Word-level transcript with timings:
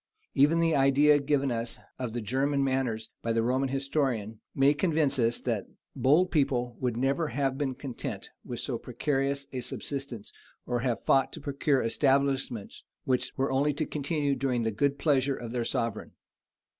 Even 0.33 0.59
the 0.59 0.75
idea 0.75 1.19
given 1.19 1.51
us 1.51 1.77
of 1.99 2.11
the 2.13 2.21
German 2.21 2.63
manners 2.63 3.11
by 3.21 3.31
the 3.31 3.43
Roman 3.43 3.69
historian, 3.69 4.39
may 4.55 4.73
convince 4.73 5.19
us, 5.19 5.39
that 5.41 5.67
that 5.67 5.73
bold 5.95 6.31
people 6.31 6.75
would 6.79 6.97
never 6.97 7.27
have 7.27 7.55
been 7.55 7.75
content 7.75 8.31
with 8.43 8.59
so 8.59 8.79
precarious 8.79 9.45
a 9.53 9.61
subsistence, 9.61 10.33
or 10.65 10.79
have 10.79 11.05
fought 11.05 11.31
to 11.33 11.39
procure 11.39 11.83
establishments 11.83 12.83
which 13.03 13.31
were 13.37 13.51
only 13.51 13.75
to 13.75 13.85
continue 13.85 14.33
during 14.35 14.63
the 14.63 14.71
good 14.71 14.97
pleasure 14.97 15.35
of 15.35 15.51
their 15.51 15.63
sovereign. 15.65 16.13